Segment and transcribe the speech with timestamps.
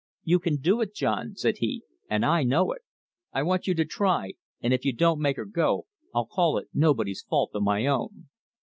[0.23, 2.81] "You can do it, John," said he, "and I know it.
[3.33, 6.69] I want you to try; and if you don't make her go, I'll call it
[6.73, 8.27] nobody's fault but my own."